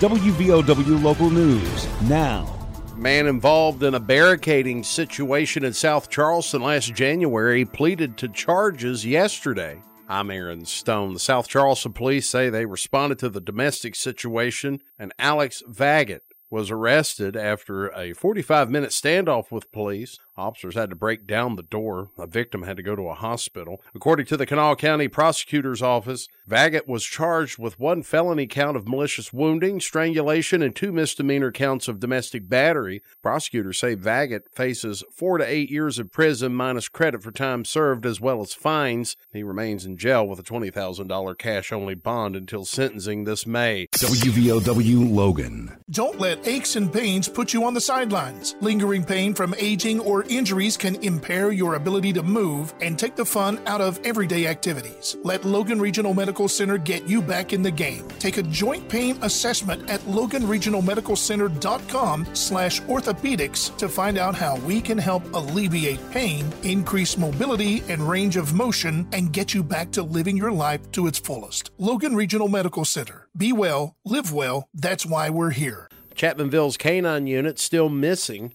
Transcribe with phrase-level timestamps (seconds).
[0.00, 2.48] WVOW Local News now.
[2.96, 9.82] Man involved in a barricading situation in South Charleston last January pleaded to charges yesterday.
[10.08, 11.12] I'm Aaron Stone.
[11.12, 16.20] The South Charleston police say they responded to the domestic situation, and Alex Vaggett
[16.50, 20.18] was arrested after a 45 minute standoff with police.
[20.36, 22.10] Officers had to break down the door.
[22.18, 23.80] A victim had to go to a hospital.
[23.94, 28.88] According to the Kanawha County Prosecutor's Office, Vaggett was charged with one felony count of
[28.88, 33.02] malicious wounding, strangulation, and two misdemeanor counts of domestic battery.
[33.22, 38.06] Prosecutors say Vaggett faces four to eight years of prison minus credit for time served
[38.06, 39.16] as well as fines.
[39.32, 43.88] He remains in jail with a $20,000 cash only bond until sentencing this May.
[43.92, 45.76] WVOW Logan.
[45.90, 48.54] Don't let aches and pains put you on the sidelines.
[48.60, 53.24] Lingering pain from aging or injuries can impair your ability to move and take the
[53.24, 55.16] fun out of everyday activities.
[55.22, 58.08] Let Logan Regional Medical Center get you back in the game.
[58.18, 64.98] Take a joint pain assessment at loganregionalmedicalcenter.com slash orthopedics to find out how we can
[64.98, 70.36] help alleviate pain, increase mobility and range of motion, and get you back to living
[70.36, 71.70] your life to its fullest.
[71.78, 73.28] Logan Regional Medical Center.
[73.36, 74.68] Be well, live well.
[74.74, 75.89] That's why we're here.
[76.20, 78.52] Chapmanville's canine unit still missing.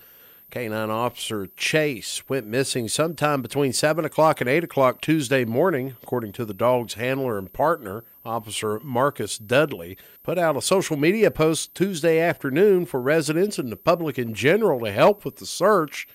[0.51, 6.31] Canine Officer Chase went missing sometime between 7 o'clock and 8 o'clock Tuesday morning, according
[6.33, 9.97] to the dog's handler and partner, Officer Marcus Dudley.
[10.21, 14.79] Put out a social media post Tuesday afternoon for residents and the public in general
[14.81, 16.07] to help with the search.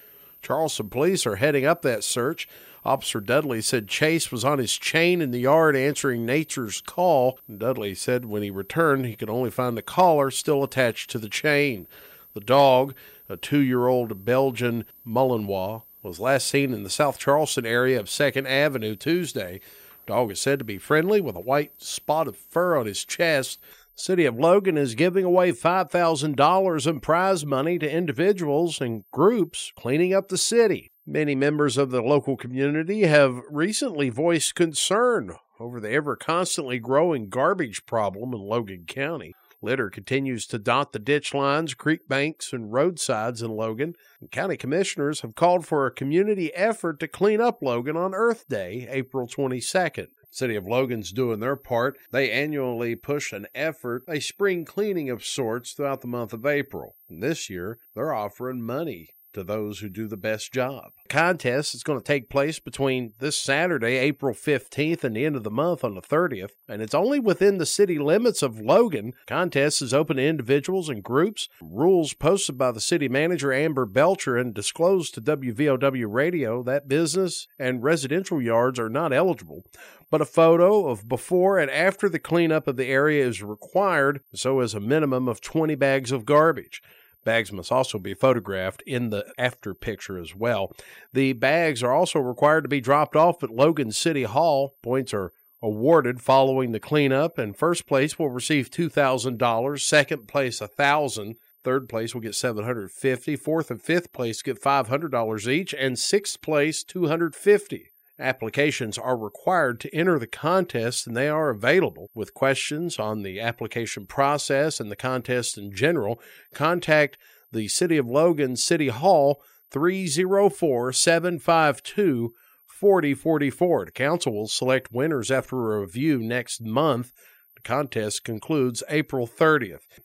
[0.43, 2.49] Charleston police are heading up that search.
[2.85, 7.39] Officer Dudley said Chase was on his chain in the yard answering nature's call.
[7.55, 11.29] Dudley said when he returned, he could only find the collar still attached to the
[11.29, 11.87] chain.
[12.33, 12.95] The dog,
[13.29, 18.07] a two year old Belgian Malinois, was last seen in the South Charleston area of
[18.07, 19.61] 2nd Avenue Tuesday.
[20.07, 23.61] Dog is said to be friendly with a white spot of fur on his chest.
[24.01, 30.15] City of Logan is giving away $5,000 in prize money to individuals and groups cleaning
[30.15, 30.91] up the city.
[31.07, 37.29] Many members of the local community have recently voiced concern over the ever constantly growing
[37.29, 39.35] garbage problem in Logan County.
[39.61, 43.97] Litter continues to dot the ditch lines, creek banks, and roadsides in Logan.
[44.19, 48.49] And county commissioners have called for a community effort to clean up Logan on Earth
[48.49, 50.07] Day, April 22nd.
[50.31, 51.99] City of Logan's doing their part.
[52.13, 56.97] They annually push an effort, a spring cleaning of sorts, throughout the month of April.
[57.09, 60.93] And this year, they're offering money to those who do the best job.
[61.09, 65.45] Contest is going to take place between this Saturday, April 15th, and the end of
[65.45, 69.13] the month on the 30th, and it's only within the city limits of Logan.
[69.27, 71.49] Contest is open to individuals and groups.
[71.61, 77.47] Rules posted by the city manager Amber Belcher and disclosed to WVOW Radio that business
[77.59, 79.65] and residential yards are not eligible
[80.11, 84.61] but a photo of before and after the cleanup of the area is required, so
[84.61, 86.83] is a minimum of 20 bags of garbage.
[87.25, 90.73] Bags must also be photographed in the after picture as well.
[91.13, 94.75] The bags are also required to be dropped off at Logan City Hall.
[94.83, 95.33] Points are
[95.63, 102.15] awarded following the cleanup, and first place will receive $2,000, second place 1000 Third place
[102.15, 107.90] will get 750 Fourth and fifth place get $500 each, and sixth place 250
[108.21, 112.11] Applications are required to enter the contest and they are available.
[112.15, 116.21] With questions on the application process and the contest in general,
[116.53, 117.17] contact
[117.51, 122.33] the City of Logan City Hall 304 752
[122.67, 123.85] 4044.
[123.87, 127.13] The council will select winners after a review next month.
[127.55, 129.99] The contest concludes April 30th.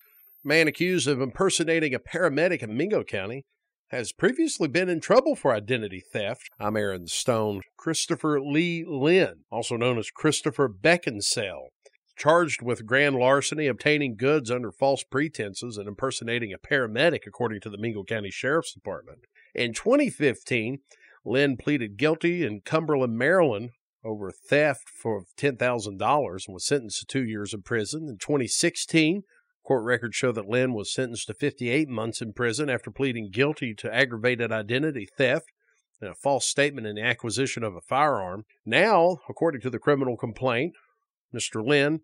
[0.44, 3.46] Man accused of impersonating a paramedic in Mingo County
[3.90, 6.50] has previously been in trouble for identity theft.
[6.60, 7.62] I'm Aaron Stone.
[7.78, 11.68] Christopher Lee Lynn, also known as Christopher Beckinsale,
[12.18, 17.70] charged with grand larceny, obtaining goods under false pretenses, and impersonating a paramedic, according to
[17.70, 19.20] the Mingo County Sheriff's Department.
[19.54, 20.80] In 2015,
[21.24, 23.70] Lynn pleaded guilty in Cumberland, Maryland,
[24.04, 28.08] over theft for $10,000 and was sentenced to two years in prison.
[28.08, 29.24] In 2016,
[29.66, 33.74] Court records show that Lynn was sentenced to 58 months in prison after pleading guilty
[33.76, 35.46] to aggravated identity theft
[36.00, 38.44] and a false statement in the acquisition of a firearm.
[38.66, 40.74] Now, according to the criminal complaint,
[41.34, 41.66] Mr.
[41.66, 42.02] Lynn,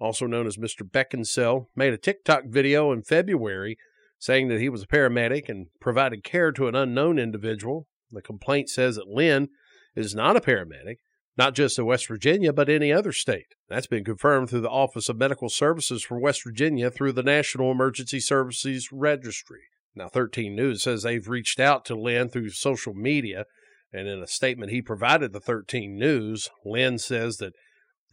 [0.00, 0.82] also known as Mr.
[0.82, 3.76] Beckinsale, made a TikTok video in February
[4.18, 7.86] saying that he was a paramedic and provided care to an unknown individual.
[8.10, 9.48] The complaint says that Lynn
[9.94, 10.96] is not a paramedic
[11.36, 13.54] not just in West Virginia, but any other state.
[13.68, 17.70] That's been confirmed through the Office of Medical Services for West Virginia through the National
[17.70, 19.62] Emergency Services Registry.
[19.94, 23.44] Now, 13 News says they've reached out to Lynn through social media,
[23.92, 27.54] and in a statement he provided the 13 News, Lynn says that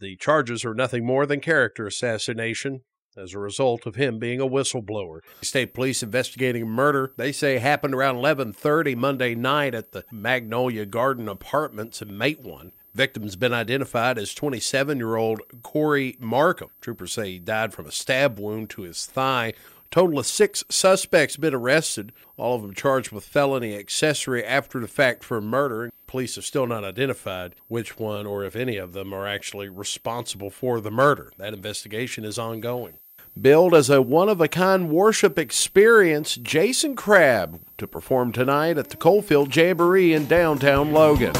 [0.00, 2.80] the charges are nothing more than character assassination
[3.16, 5.20] as a result of him being a whistleblower.
[5.40, 10.84] State police investigating a murder they say happened around 11:30 Monday night at the Magnolia
[10.84, 12.72] Garden Apartments in Matewan.
[12.94, 16.68] Victim's been identified as 27 year old Corey Markham.
[16.80, 19.52] Troopers say he died from a stab wound to his thigh.
[19.90, 24.88] Total of six suspects been arrested, all of them charged with felony accessory after the
[24.88, 25.90] fact for murder.
[26.06, 30.50] Police have still not identified which one or if any of them are actually responsible
[30.50, 31.32] for the murder.
[31.36, 32.98] That investigation is ongoing.
[33.40, 38.90] Billed as a one of a kind worship experience, Jason Crabb to perform tonight at
[38.90, 41.34] the Coalfield Jamboree in downtown Logan.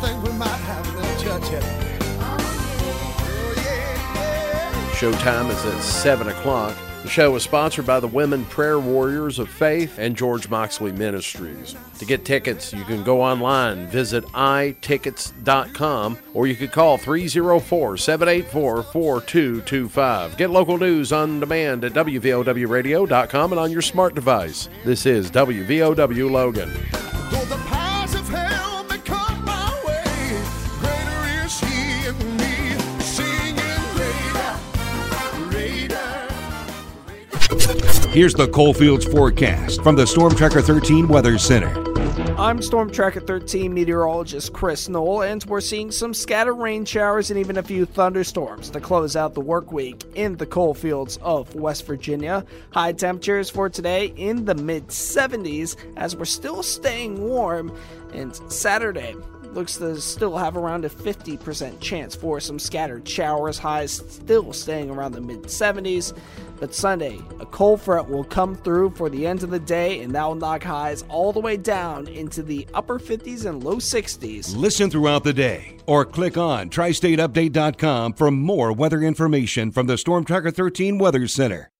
[0.00, 1.86] Think we might have a little church here.
[4.96, 6.74] Showtime is at 7 o'clock.
[7.02, 11.76] The show is sponsored by the Women Prayer Warriors of Faith and George Moxley Ministries.
[11.98, 18.82] To get tickets, you can go online, visit itickets.com, or you could call 304 784
[18.82, 20.36] 4225.
[20.36, 24.68] Get local news on demand at WVOWradio.com and on your smart device.
[24.84, 26.72] This is WVOW Logan.
[38.16, 41.68] Here's the Coalfields forecast from the Storm Tracker 13 Weather Center.
[42.38, 47.38] I'm Storm Tracker 13 meteorologist Chris Knoll, and we're seeing some scattered rain showers and
[47.38, 51.54] even a few thunderstorms to close out the work week in the coal fields of
[51.56, 52.42] West Virginia.
[52.70, 57.70] High temperatures for today in the mid 70s as we're still staying warm,
[58.14, 59.14] and Saturday
[59.56, 64.90] looks to still have around a 50% chance for some scattered showers, highs still staying
[64.90, 66.16] around the mid 70s.
[66.60, 70.14] But Sunday, a cold front will come through for the end of the day, and
[70.14, 74.56] that will knock highs all the way down into the upper 50s and low 60s.
[74.56, 80.24] Listen throughout the day or click on tristateupdate.com for more weather information from the Storm
[80.24, 81.70] Tracker 13 Weather Center.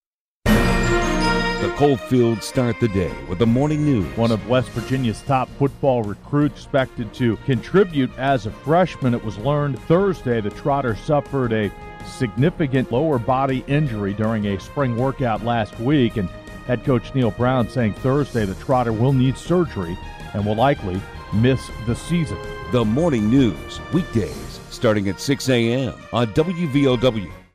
[1.66, 4.06] The Coalfields start the day with the morning news.
[4.16, 9.14] One of West Virginia's top football recruits expected to contribute as a freshman.
[9.14, 11.72] It was learned Thursday the Trotter suffered a
[12.06, 16.28] significant lower body injury during a spring workout last week, and
[16.68, 19.98] head coach Neal Brown saying Thursday the Trotter will need surgery
[20.34, 21.02] and will likely
[21.32, 22.38] miss the season.
[22.70, 25.94] The morning news, weekdays starting at 6 a.m.
[26.12, 27.45] on WVOW